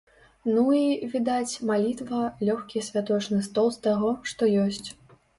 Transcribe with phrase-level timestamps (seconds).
[0.51, 4.89] Ну і, відаць, малітва, лёгкі святочны стол з таго, што ёсць.